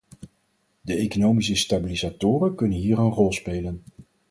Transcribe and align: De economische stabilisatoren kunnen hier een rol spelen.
De 0.81 0.95
economische 0.95 1.55
stabilisatoren 1.55 2.55
kunnen 2.55 2.77
hier 2.77 2.97
een 2.99 3.11
rol 3.11 3.31
spelen. 3.31 3.81